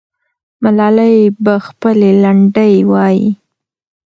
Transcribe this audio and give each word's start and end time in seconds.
ملالۍ 0.63 1.15
به 1.43 1.53
خپلې 1.67 2.09
لنډۍ 2.23 2.75
وایي. 2.91 3.27